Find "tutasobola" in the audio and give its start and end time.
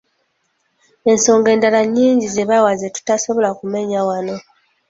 2.95-3.49